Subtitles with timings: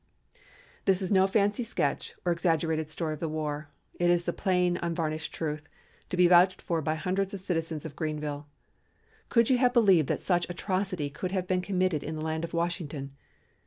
[0.85, 3.69] "This is no fancy sketch or exaggerated story of the war.
[3.99, 5.69] It is the plain, unvarnished truth,
[6.09, 8.47] to be vouched for by hundreds of citizens of Greenville.
[9.29, 12.51] Could you have believed that such atrocity could have been committed in the land of
[12.51, 13.15] Washington?